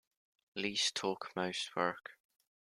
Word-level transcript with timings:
Least 0.55 0.95
talk 0.95 1.29
most 1.35 1.75
work. 1.75 2.17